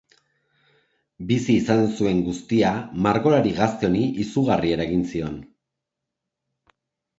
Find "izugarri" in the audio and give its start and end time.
4.25-4.75